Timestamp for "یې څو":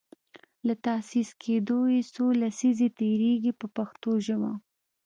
1.93-2.25